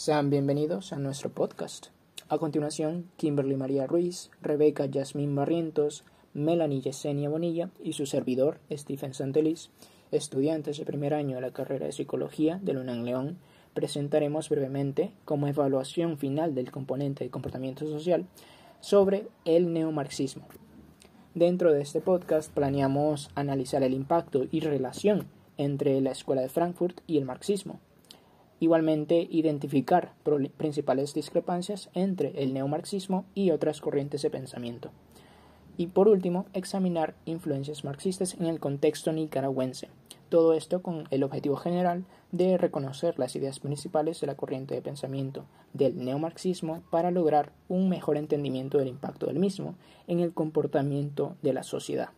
[0.00, 1.88] Sean bienvenidos a nuestro podcast.
[2.30, 9.12] A continuación, Kimberly María Ruiz, Rebeca Yasmín Barrientos, Melanie Yesenia Bonilla y su servidor, Stephen
[9.12, 9.68] Santelis,
[10.10, 13.36] estudiantes de primer año de la carrera de Psicología de la UNAM León,
[13.74, 18.24] presentaremos brevemente, como evaluación final del componente de comportamiento social,
[18.80, 20.46] sobre el neomarxismo.
[21.34, 25.26] Dentro de este podcast planeamos analizar el impacto y relación
[25.58, 27.80] entre la Escuela de Frankfurt y el marxismo.
[28.60, 30.12] Igualmente, identificar
[30.58, 34.90] principales discrepancias entre el neomarxismo y otras corrientes de pensamiento.
[35.78, 39.88] Y por último, examinar influencias marxistas en el contexto nicaragüense.
[40.28, 44.82] Todo esto con el objetivo general de reconocer las ideas principales de la corriente de
[44.82, 49.74] pensamiento del neomarxismo para lograr un mejor entendimiento del impacto del mismo
[50.06, 52.10] en el comportamiento de la sociedad.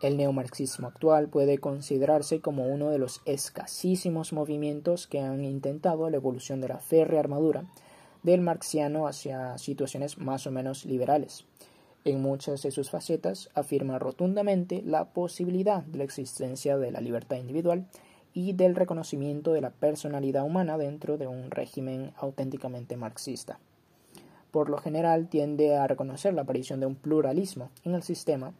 [0.00, 6.16] El neomarxismo actual puede considerarse como uno de los escasísimos movimientos que han intentado la
[6.16, 7.64] evolución de la férrea armadura
[8.22, 11.46] del marxiano hacia situaciones más o menos liberales.
[12.04, 17.36] En muchas de sus facetas afirma rotundamente la posibilidad de la existencia de la libertad
[17.36, 17.88] individual
[18.32, 23.58] y del reconocimiento de la personalidad humana dentro de un régimen auténticamente marxista.
[24.52, 28.54] Por lo general tiende a reconocer la aparición de un pluralismo en el sistema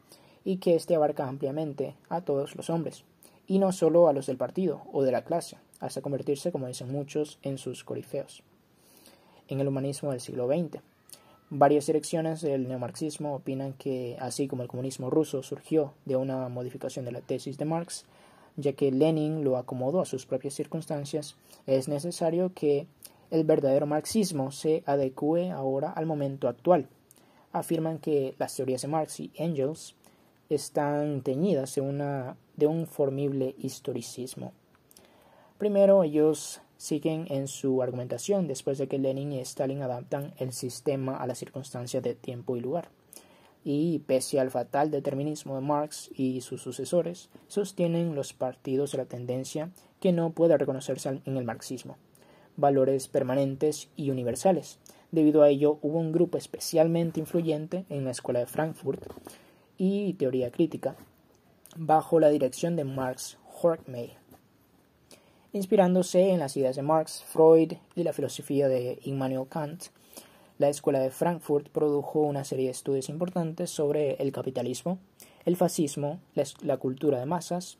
[0.48, 3.04] y que éste abarca ampliamente a todos los hombres,
[3.46, 6.90] y no solo a los del partido o de la clase, hasta convertirse, como dicen
[6.90, 8.42] muchos, en sus corifeos
[9.48, 10.80] en el humanismo del siglo XX.
[11.50, 17.04] Varias direcciones del neomarxismo opinan que, así como el comunismo ruso surgió de una modificación
[17.04, 18.06] de la tesis de Marx,
[18.56, 22.86] ya que Lenin lo acomodó a sus propias circunstancias, es necesario que
[23.30, 26.88] el verdadero marxismo se adecue ahora al momento actual.
[27.52, 29.94] Afirman que las teorías de Marx y Engels
[30.48, 34.52] están teñidas de, un formible historicismo.
[35.58, 41.16] Primero, ellos siguen en su argumentación después de que Lenin y Stalin adaptan el sistema
[41.16, 42.88] a las circunstancias de tiempo y lugar.
[43.64, 49.04] Y pese al fatal determinismo de Marx y sus sucesores, sostienen los partidos de la
[49.04, 49.70] tendencia
[50.00, 51.96] que no puede reconocerse en el marxismo,
[52.56, 54.78] valores permanentes y universales.
[55.10, 59.02] Debido a ello, hubo un grupo especialmente influyente en la Escuela de Frankfurt
[59.78, 60.96] y teoría crítica,
[61.76, 64.28] bajo la dirección de Marx Horkheimer
[65.52, 69.84] Inspirándose en las ideas de Marx, Freud y la filosofía de Immanuel Kant,
[70.58, 74.98] la Escuela de Frankfurt produjo una serie de estudios importantes sobre el capitalismo,
[75.46, 77.78] el fascismo, la, cultura de masas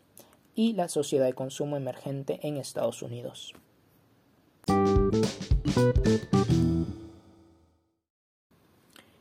[0.54, 3.54] y la sociedad de consumo emergente en Estados Unidos.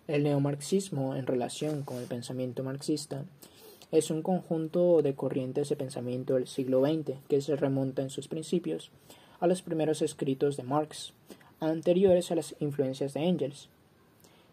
[0.08, 3.26] El neomarxismo en relación con el pensamiento marxista
[3.92, 8.30] es un conjunto de corrientes de pensamiento del siglo XX que se remonta en sus
[8.30, 8.90] principios
[9.42, 11.12] a los primeros escritos de Marx,
[11.60, 13.68] anteriores a las influencias de Engels,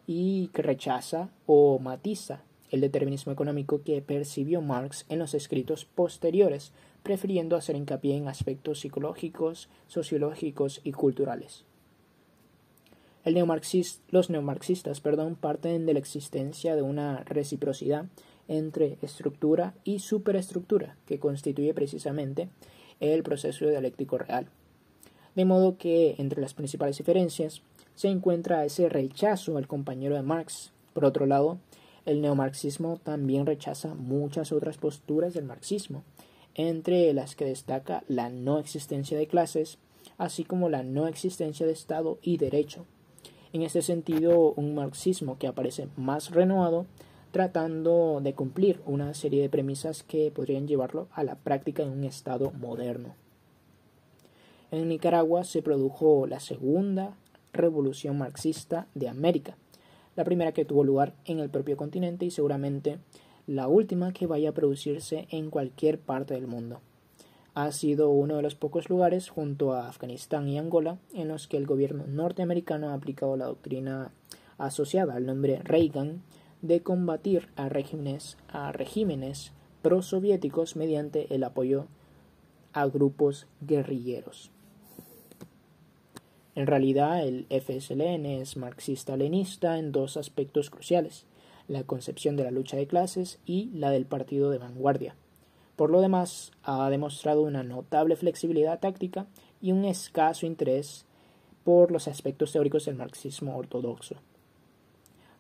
[0.09, 2.43] y que rechaza o matiza
[2.73, 6.73] el determinismo económico que percibió Marx en los escritos posteriores,
[7.05, 11.65] prefiriendo hacer hincapié en aspectos psicológicos, sociológicos y culturales.
[13.25, 18.05] Los neomarxistas parten de la existencia de una reciprocidad
[18.49, 22.51] entre estructura y superestructura, que constituye precisamente
[23.01, 24.49] el proceso dialéctico real.
[25.35, 27.63] De modo que entre las principales diferencias
[27.95, 30.73] se encuentra ese rechazo al compañero de Marx.
[30.93, 31.59] Por otro lado,
[32.05, 36.05] el neomarxismo también rechaza muchas otras posturas del marxismo,
[36.55, 39.79] entre las que destaca la no existencia de clases,
[40.19, 42.85] así como la no existencia de Estado y derecho.
[43.55, 46.87] En este sentido, un marxismo que aparece más renovado
[47.31, 52.03] tratando de cumplir una serie de premisas que podrían llevarlo a la práctica en un
[52.03, 53.15] Estado moderno.
[54.73, 57.17] En Nicaragua se produjo la segunda
[57.53, 59.57] revolución marxista de América,
[60.17, 62.99] la primera que tuvo lugar en el propio continente y seguramente
[63.47, 66.81] la última que vaya a producirse en cualquier parte del mundo.
[67.55, 71.57] Ha sido uno de los pocos lugares, junto a Afganistán y Angola, en los que
[71.57, 74.11] el gobierno norteamericano ha aplicado la doctrina
[74.59, 76.23] asociada al nombre Reagan
[76.63, 79.53] de combatir a regímenes, a regímenes
[79.83, 81.87] prosoviéticos mediante el apoyo
[82.73, 84.51] a grupos guerrilleros.
[86.57, 91.27] En realidad, el FSLN es marxista-leninista en dos aspectos cruciales,
[91.69, 95.15] la concepción de la lucha de clases y la del partido de vanguardia.
[95.77, 99.27] Por lo demás, ha demostrado una notable flexibilidad táctica
[99.61, 101.05] y un escaso interés
[101.65, 104.17] por los aspectos teóricos del marxismo ortodoxo.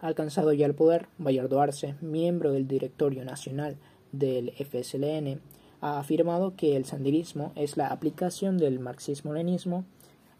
[0.00, 3.76] Alcanzado ya el poder, Bayardo Arce, miembro del directorio nacional
[4.12, 5.40] del FSLN,
[5.80, 9.84] ha afirmado que el sandinismo es la aplicación del marxismo-leninismo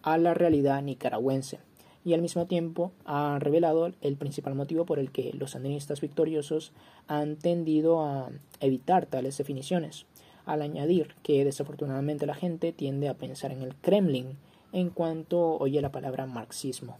[0.02, 1.60] a la realidad nicaragüense
[2.04, 6.72] y al mismo tiempo ha revelado el principal motivo por el que los sandinistas victoriosos
[7.08, 8.30] han tendido a
[8.60, 10.06] evitar tales definiciones,
[10.44, 14.36] al añadir que desafortunadamente la gente tiende a pensar en el Kremlin
[14.72, 16.98] en cuanto oye la palabra marxismo.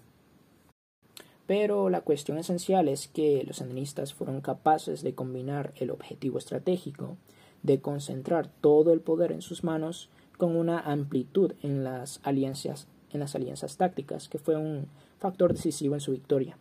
[1.47, 7.19] Pero la cuestión esencial es que los sandinistas fueron capaces de combinar el objetivo estratégico
[7.63, 10.09] de concentrar todo el poder en sus manos
[10.39, 14.87] con una amplitud en las alianzas en las alianzas tácticas, que fue un
[15.19, 16.59] factor decisivo en su victoria.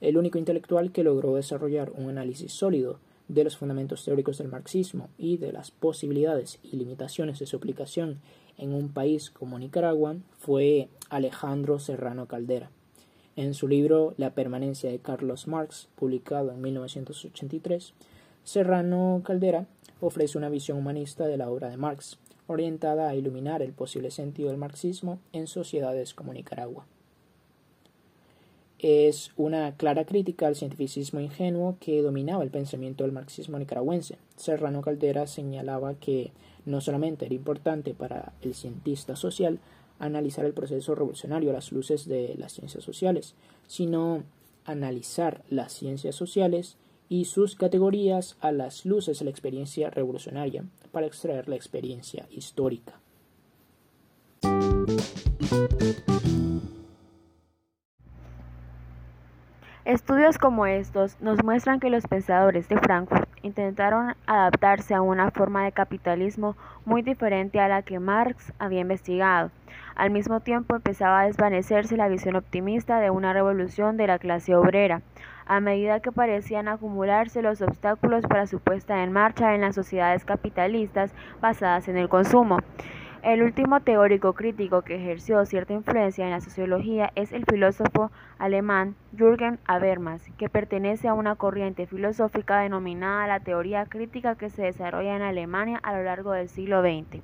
[0.00, 5.08] El único intelectual que logró desarrollar un análisis sólido de los fundamentos teóricos del marxismo
[5.18, 8.20] y de las posibilidades y limitaciones de su aplicación
[8.58, 12.70] en un país como Nicaragua fue Alejandro Serrano Caldera.
[13.36, 17.94] En su libro La permanencia de Carlos Marx, publicado en 1983,
[18.42, 19.66] Serrano Caldera
[20.00, 22.18] ofrece una visión humanista de la obra de Marx,
[22.50, 26.84] orientada a iluminar el posible sentido del marxismo en sociedades como Nicaragua.
[28.80, 34.16] Es una clara crítica al cientificismo ingenuo que dominaba el pensamiento del marxismo nicaragüense.
[34.36, 36.32] Serrano Caldera señalaba que
[36.64, 39.58] no solamente era importante para el cientista social
[39.98, 43.34] analizar el proceso revolucionario a las luces de las ciencias sociales,
[43.66, 44.24] sino
[44.64, 46.78] analizar las ciencias sociales
[47.10, 52.94] y sus categorías a las luces de la experiencia revolucionaria para extraer la experiencia histórica.
[59.84, 65.64] Estudios como estos nos muestran que los pensadores de Frankfurt intentaron adaptarse a una forma
[65.64, 69.50] de capitalismo muy diferente a la que Marx había investigado.
[69.94, 74.54] Al mismo tiempo empezaba a desvanecerse la visión optimista de una revolución de la clase
[74.54, 75.02] obrera,
[75.46, 80.24] a medida que parecían acumularse los obstáculos para su puesta en marcha en las sociedades
[80.24, 82.58] capitalistas basadas en el consumo.
[83.22, 88.96] El último teórico crítico que ejerció cierta influencia en la sociología es el filósofo alemán
[89.14, 95.16] Jürgen Habermas, que pertenece a una corriente filosófica denominada la teoría crítica que se desarrolla
[95.16, 97.22] en Alemania a lo largo del siglo XX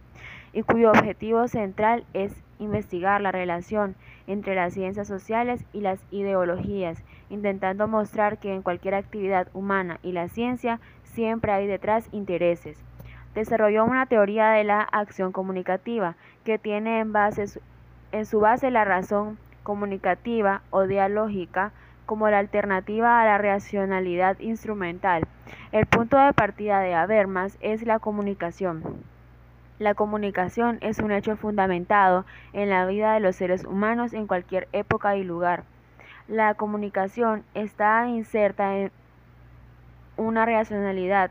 [0.53, 3.97] y cuyo objetivo central es investigar la relación
[4.27, 10.13] entre las ciencias sociales y las ideologías, intentando mostrar que en cualquier actividad humana y
[10.13, 12.86] la ciencia siempre hay detrás intereses
[13.37, 17.61] desarrolló una teoría de la acción comunicativa que tiene en, base,
[18.11, 21.71] en su base la razón comunicativa o dialógica
[22.07, 25.25] como la alternativa a la racionalidad instrumental.
[25.71, 28.83] El punto de partida de Habermas es la comunicación.
[29.79, 32.25] La comunicación es un hecho fundamentado
[32.55, 35.65] en la vida de los seres humanos en cualquier época y lugar.
[36.27, 38.91] La comunicación está inserta en
[40.17, 41.31] una racionalidad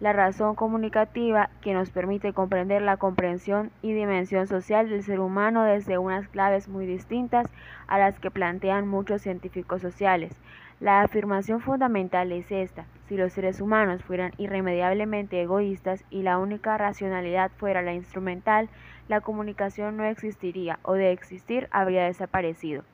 [0.00, 5.64] la razón comunicativa que nos permite comprender la comprensión y dimensión social del ser humano
[5.64, 7.46] desde unas claves muy distintas
[7.86, 10.32] a las que plantean muchos científicos sociales.
[10.80, 12.86] La afirmación fundamental es esta.
[13.06, 18.70] Si los seres humanos fueran irremediablemente egoístas y la única racionalidad fuera la instrumental,
[19.06, 22.84] la comunicación no existiría o de existir habría desaparecido.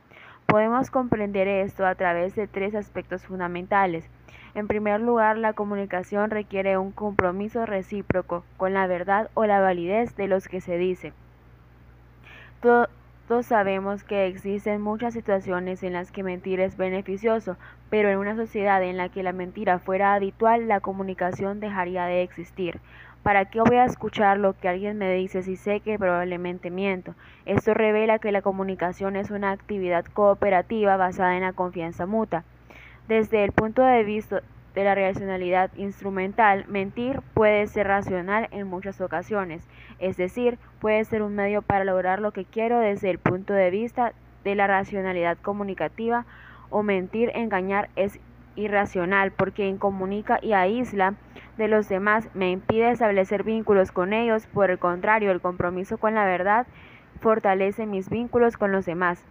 [0.46, 4.08] Podemos comprender esto a través de tres aspectos fundamentales.
[4.54, 10.16] En primer lugar, la comunicación requiere un compromiso recíproco con la verdad o la validez
[10.16, 11.12] de los que se dice.
[12.60, 17.56] Todos sabemos que existen muchas situaciones en las que mentir es beneficioso,
[17.90, 22.22] pero en una sociedad en la que la mentira fuera habitual, la comunicación dejaría de
[22.22, 22.80] existir.
[23.26, 27.16] ¿Para qué voy a escuchar lo que alguien me dice si sé que probablemente miento?
[27.44, 32.44] Esto revela que la comunicación es una actividad cooperativa basada en la confianza mutua.
[33.08, 34.44] Desde el punto de vista
[34.76, 39.66] de la racionalidad instrumental, mentir puede ser racional en muchas ocasiones,
[39.98, 43.70] es decir, puede ser un medio para lograr lo que quiero desde el punto de
[43.70, 44.12] vista
[44.44, 46.26] de la racionalidad comunicativa
[46.70, 48.20] o mentir, engañar es
[48.56, 51.14] irracional porque incomunica y aísla
[51.56, 56.14] de los demás, me impide establecer vínculos con ellos, por el contrario, el compromiso con
[56.14, 56.66] la verdad
[57.20, 59.24] fortalece mis vínculos con los demás.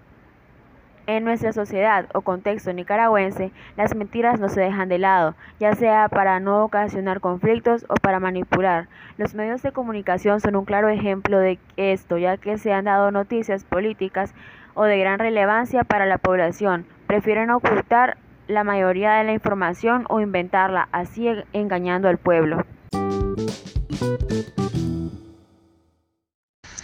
[1.07, 6.09] En nuestra sociedad o contexto nicaragüense, las mentiras no se dejan de lado, ya sea
[6.09, 8.87] para no ocasionar conflictos o para manipular.
[9.17, 13.11] Los medios de comunicación son un claro ejemplo de esto, ya que se han dado
[13.11, 14.33] noticias políticas
[14.73, 16.87] o de gran relevancia para la población.
[17.05, 18.17] Prefieren ocultar
[18.47, 22.65] la mayoría de la información o inventarla, así engañando al pueblo.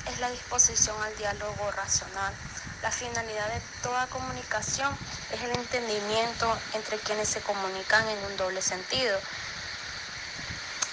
[0.07, 2.33] Es la disposición al diálogo racional
[2.81, 4.91] la finalidad de toda comunicación
[5.31, 9.19] es el entendimiento entre quienes se comunican en un doble sentido.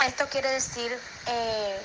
[0.06, 0.92] Esto quiere decir
[1.26, 1.80] eh,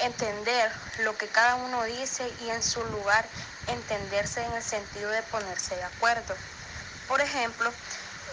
[0.00, 0.70] entender
[1.04, 3.24] lo que cada uno dice y en su lugar
[3.66, 6.34] entenderse en el sentido de ponerse de acuerdo.
[7.08, 7.72] Por ejemplo,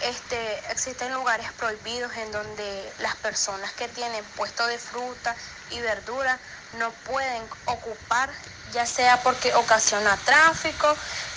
[0.02, 5.36] este, existen lugares prohibidos en donde las personas que tienen puesto de fruta
[5.70, 6.40] y verdura
[6.74, 8.30] no pueden ocupar,
[8.74, 10.96] ya sea porque ocasiona tráfico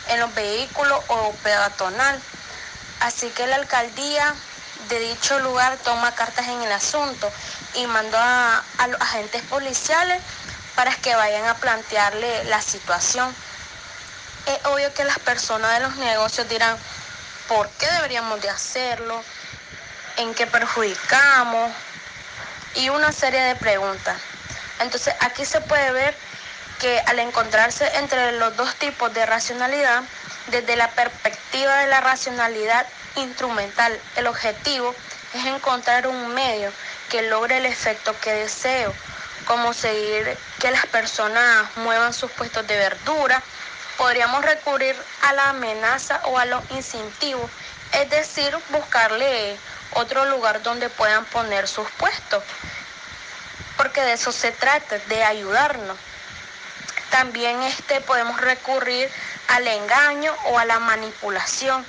[0.09, 2.21] en los vehículos o peatonal.
[3.01, 4.35] Así que la alcaldía
[4.89, 7.31] de dicho lugar toma cartas en el asunto
[7.75, 10.23] y mandó a, a los agentes policiales
[10.75, 13.35] para que vayan a plantearle la situación.
[14.47, 16.79] Es obvio que las personas de los negocios dirán,
[17.49, 19.23] ¿por qué deberíamos de hacerlo?
[20.17, 21.73] ¿En qué perjudicamos?
[22.75, 24.21] Y una serie de preguntas.
[24.81, 26.17] Entonces aquí se puede ver
[26.81, 30.03] que al encontrarse entre los dos tipos de racionalidad,
[30.49, 32.87] desde la perspectiva de la racionalidad
[33.17, 34.95] instrumental, el objetivo
[35.35, 36.71] es encontrar un medio
[37.11, 38.93] que logre el efecto que deseo,
[39.47, 43.43] como seguir que las personas muevan sus puestos de verdura,
[43.97, 47.51] podríamos recurrir a la amenaza o a los incentivos,
[47.93, 49.57] es decir, buscarle
[49.93, 52.43] otro lugar donde puedan poner sus puestos,
[53.77, 55.97] porque de eso se trata, de ayudarnos.
[57.11, 59.09] También este, podemos recurrir
[59.49, 61.87] al engaño o a la manipulación,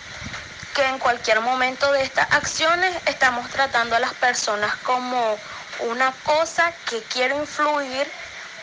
[0.76, 5.40] que en cualquier momento de estas acciones estamos tratando a las personas como
[5.80, 8.08] una cosa que quiero influir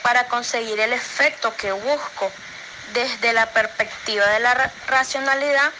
[0.02, 2.30] para conseguir el efecto que busco
[2.92, 5.70] desde la perspectiva de la racionalidad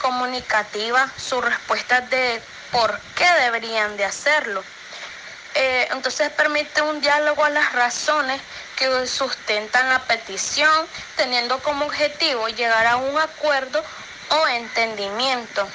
[0.00, 4.62] comunicativa, sus respuestas de por qué deberían de hacerlo.
[5.54, 8.40] Eh, entonces permite un diálogo a las razones
[8.76, 13.82] que sustentan la petición, teniendo como objetivo llegar a un acuerdo
[14.30, 15.68] o entendimiento.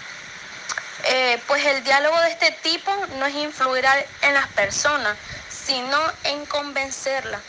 [1.06, 3.86] Eh, pues el diálogo de este tipo no es influir
[4.22, 5.16] en las personas,
[5.50, 7.42] sino en convencerlas,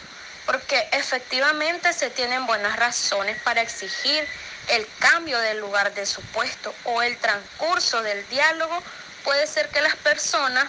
[0.50, 4.26] porque efectivamente se tienen buenas razones para exigir
[4.71, 8.83] el cambio del lugar de su puesto o el transcurso del diálogo.
[9.23, 10.66] Puede ser que las personas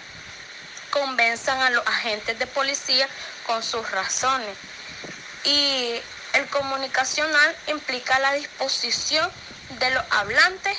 [0.91, 3.09] convenzan a los agentes de policía
[3.47, 4.55] con sus razones.
[5.45, 5.99] Y
[6.33, 9.27] el comunicacional implica la disposición
[9.79, 10.77] de los hablantes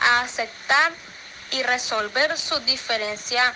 [0.00, 0.90] a aceptar
[1.52, 3.54] y resolver sus diferencias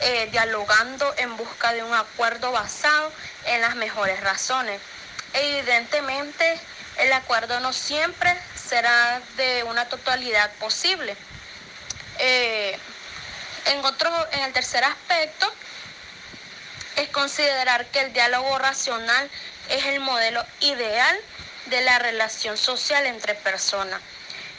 [0.00, 3.12] eh, dialogando en busca de un acuerdo basado
[3.46, 4.80] en las mejores razones.
[5.34, 6.58] Evidentemente,
[6.98, 11.16] el acuerdo no siempre será de una totalidad posible.
[12.18, 12.78] Eh,
[13.66, 15.52] en, otro, en el tercer aspecto,
[16.96, 19.30] es considerar que el diálogo racional
[19.68, 21.16] es el modelo ideal
[21.66, 24.00] de la relación social entre personas.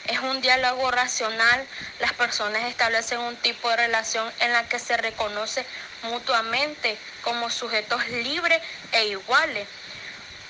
[0.06, 1.66] Es un diálogo racional,
[2.00, 5.64] las personas establecen un tipo de relación en la que se reconoce
[6.02, 8.60] mutuamente como sujetos libres
[8.92, 9.68] e iguales.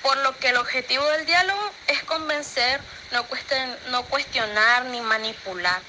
[0.01, 2.81] Por lo que el objetivo del diálogo es convencer,
[3.11, 3.25] no,
[3.89, 5.81] no cuestionar ni manipular.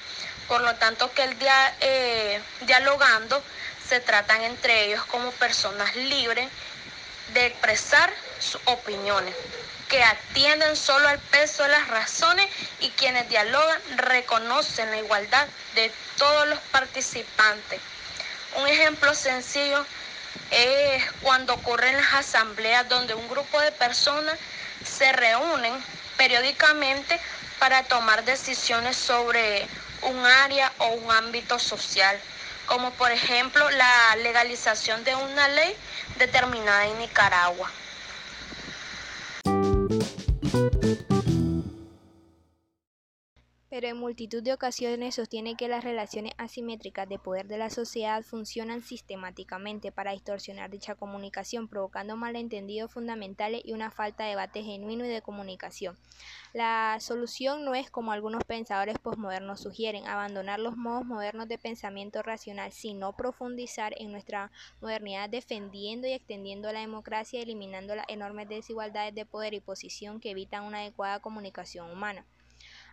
[0.47, 3.43] Por lo tanto, que el día, eh, dialogando
[3.87, 6.49] se tratan entre ellos como personas libres
[7.33, 9.35] de expresar sus opiniones,
[9.95, 12.45] que atienden solo al peso de las razones
[12.81, 17.79] y quienes dialogan reconocen la igualdad de todos los participantes.
[18.57, 19.85] Un ejemplo sencillo
[20.51, 24.37] es cuando ocurren las asambleas donde un grupo de personas
[24.83, 25.73] se reúnen
[26.17, 27.17] periódicamente
[27.59, 29.65] para tomar decisiones sobre
[30.01, 32.19] un área o un ámbito social
[32.65, 35.73] como por ejemplo la legalización de una ley
[36.17, 37.71] determinada en Nicaragua.
[43.75, 48.23] Pero en multitud de ocasiones sostiene que las relaciones asimétricas de poder de la sociedad
[48.23, 55.03] funcionan sistemáticamente para distorsionar dicha comunicación, provocando malentendidos fundamentales y una falta de debate genuino
[55.03, 55.97] y de comunicación.
[56.53, 62.21] La solución no es, como algunos pensadores posmodernos sugieren, abandonar los modos modernos de pensamiento
[62.21, 69.13] racional, sino profundizar en nuestra modernidad defendiendo y extendiendo la democracia, eliminando las enormes desigualdades
[69.13, 72.25] de poder y posición que evitan una adecuada comunicación humana.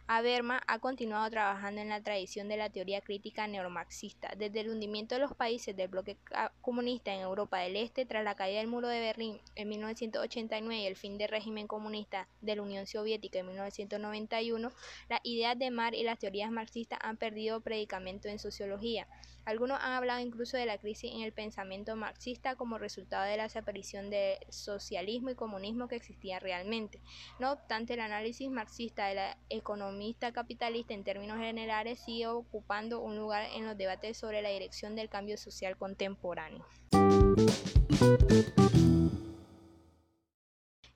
[0.09, 5.14] Habermas ha continuado trabajando en la tradición de la teoría crítica neomarxista, desde el hundimiento
[5.14, 6.16] de los países del bloque
[6.61, 10.87] comunista en Europa del Este tras la caída del muro de Berlín en 1989 y
[10.87, 14.73] el fin del régimen comunista de la Unión Soviética en 1991,
[15.09, 19.06] las ideas de Marx y las teorías marxistas han perdido predicamento en sociología.
[19.44, 23.42] Algunos han hablado incluso de la crisis en el pensamiento marxista como resultado de la
[23.44, 27.00] desaparición del socialismo y comunismo que existía realmente.
[27.40, 29.38] No obstante, el análisis marxista de la
[29.92, 34.96] economista capitalista en términos generales sigue ocupando un lugar en los debates sobre la dirección
[34.96, 36.64] del cambio social contemporáneo.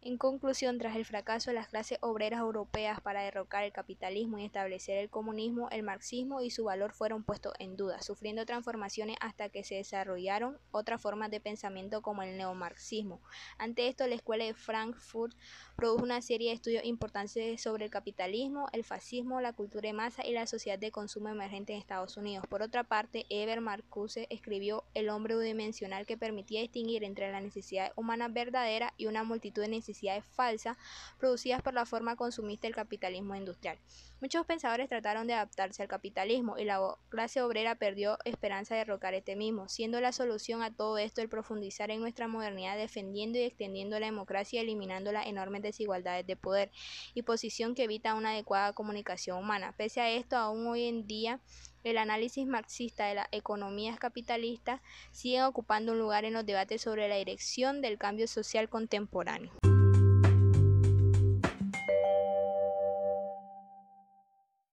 [0.07, 4.45] En conclusión, tras el fracaso de las clases obreras europeas para derrocar el capitalismo y
[4.45, 9.49] establecer el comunismo, el marxismo y su valor fueron puestos en duda, sufriendo transformaciones hasta
[9.49, 13.21] que se desarrollaron otras formas de pensamiento como el neomarxismo.
[13.59, 15.37] Ante esto, la Escuela de Frankfurt
[15.75, 20.25] produjo una serie de estudios importantes sobre el capitalismo, el fascismo, la cultura de masa
[20.25, 22.47] y la sociedad de consumo emergente en Estados Unidos.
[22.49, 27.91] Por otra parte, Eber Marcuse escribió El hombre unidimensional que permitía distinguir entre la necesidad
[27.97, 30.77] humana verdadera y una multitud de necesidades falsas
[31.19, 33.79] producidas por la forma consumista del capitalismo industrial.
[34.19, 39.13] Muchos pensadores trataron de adaptarse al capitalismo y la clase obrera perdió esperanza de derrocar
[39.13, 43.43] este mismo, siendo la solución a todo esto el profundizar en nuestra modernidad defendiendo y
[43.43, 46.71] extendiendo la democracia y eliminando las enormes desigualdades de poder
[47.13, 49.75] y posición que evita una adecuada comunicación humana.
[49.77, 51.41] Pese a esto, aún hoy en día
[51.85, 54.81] el análisis marxista de las economías capitalistas
[55.13, 59.53] sigue ocupando un lugar en los debates sobre la dirección del cambio social contemporáneo.